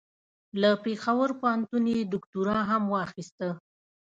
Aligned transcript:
له 0.61 0.69
پېښور 0.85 1.29
پوهنتون 1.39 1.83
یې 1.93 1.99
دوکتورا 2.13 2.59
هم 2.69 2.83
واخیسته. 2.93 3.47